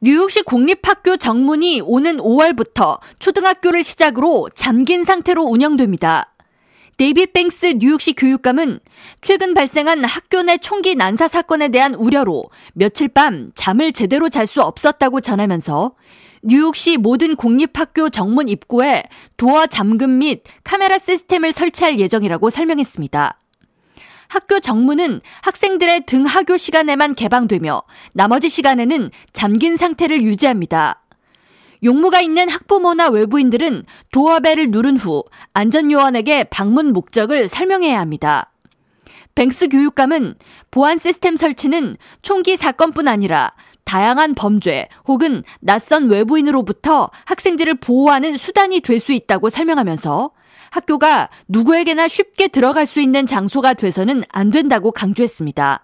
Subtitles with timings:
[0.00, 6.34] 뉴욕시 공립학교 정문이 오는 5월부터 초등학교를 시작으로 잠긴 상태로 운영됩니다.
[6.98, 8.80] 데이빗 뱅스 뉴욕시 교육감은
[9.22, 14.62] 최근 발생한 학교 내 총기 난사 사건에 대한 우려로 며칠 밤 잠을 제대로 잘 수
[14.62, 15.92] 없었다고 전하면서
[16.42, 19.02] 뉴욕시 모든 공립학교 정문 입구에
[19.38, 23.38] 도어 잠금 및 카메라 시스템을 설치할 예정이라고 설명했습니다.
[24.28, 27.82] 학교 정문은 학생들의 등하교 시간에만 개방되며
[28.12, 31.02] 나머지 시간에는 잠긴 상태를 유지합니다.
[31.84, 38.50] 용무가 있는 학부모나 외부인들은 도어벨을 누른 후 안전요원에게 방문 목적을 설명해야 합니다.
[39.34, 40.34] 뱅스 교육감은
[40.70, 43.52] 보안 시스템 설치는 총기 사건뿐 아니라
[43.84, 50.30] 다양한 범죄 혹은 낯선 외부인으로부터 학생들을 보호하는 수단이 될 수 있다고 설명하면서
[50.76, 55.82] 학교가 누구에게나 쉽게 들어갈 수 있는 장소가 돼서는 안 된다고 강조했습니다.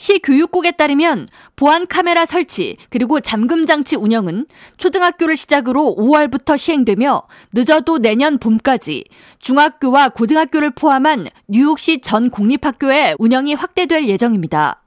[0.00, 7.98] 시 교육국에 따르면 보안 카메라 설치 그리고 잠금 장치 운영은 초등학교를 시작으로 5월부터 시행되며 늦어도
[7.98, 9.04] 내년 봄까지
[9.40, 14.82] 중학교와 고등학교를 포함한 뉴욕시 전 공립학교의 운영이 확대될 예정입니다.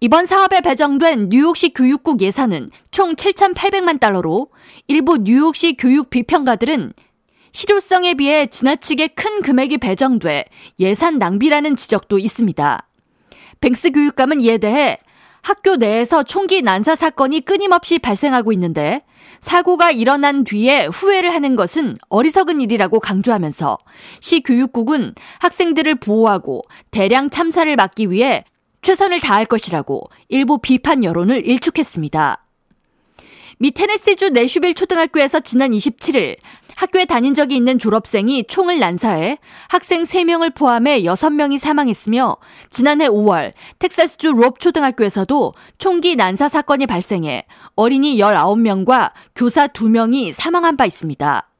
[0.00, 4.48] 이번 사업에 배정된 뉴욕시 교육국 예산은 총 7,800만 달러로
[4.86, 6.92] 일부 뉴욕시 교육 비평가들은
[7.52, 10.44] 실효성에 비해 지나치게 큰 금액이 배정돼
[10.80, 12.86] 예산 낭비라는 지적도 있습니다.
[13.60, 14.98] 뱅스 교육감은 이에 대해
[15.42, 19.02] 학교 내에서 총기 난사 사건이 끊임없이 발생하고 있는데
[19.40, 23.78] 사고가 일어난 뒤에 후회를 하는 것은 어리석은 일이라고 강조하면서
[24.20, 28.44] 시 교육국은 학생들을 보호하고 대량 참사를 막기 위해
[28.82, 32.44] 최선을 다할 것이라고 일부 비판 여론을 일축했습니다.
[33.58, 36.36] 미 테네시주 내슈빌 초등학교에서 지난 27일
[36.78, 42.36] 학교에 다닌 적이 있는 졸업생이 총을 난사해 학생 3명을 포함해 6명이 사망했으며
[42.70, 50.86] 지난해 5월 텍사스주 롭 초등학교에서도 총기 난사 사건이 발생해 어린이 19명과 교사 2명이 사망한 바
[50.86, 51.50] 있습니다.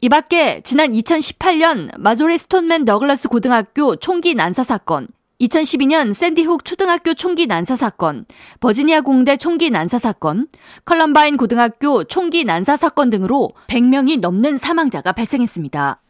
[0.00, 5.08] 이 밖에 지난 2018년 마조리 스톤맨 더글라스 고등학교 총기 난사 사건,
[5.40, 8.26] 2012년 샌디훅 초등학교 총기 난사 사건,
[8.58, 10.48] 버지니아 공대 총기 난사 사건,
[10.84, 16.00] 컬럼바인 고등학교 총기 난사 사건 등으로 100명이 넘는 사망자가 발생했습니다.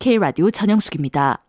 [0.00, 1.44] K라디오 전영숙입니다.